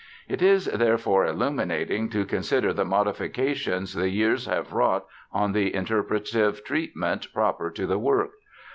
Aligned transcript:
It 0.27 0.41
is, 0.41 0.65
therefore, 0.65 1.27
illuminating 1.27 2.09
to 2.09 2.25
consider 2.25 2.73
the 2.73 2.83
modifications 2.83 3.93
the 3.93 4.09
years 4.09 4.47
have 4.47 4.73
wrought 4.73 5.05
on 5.31 5.51
the 5.51 5.75
interpretative 5.75 6.63
treatment 6.63 7.27
proper 7.35 7.69
to 7.69 7.85
the 7.85 7.99
work. 7.99 8.31